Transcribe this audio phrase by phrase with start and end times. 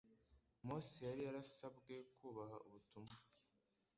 [0.67, 3.15] Mose yari yarasabwe kubaha ubutumwa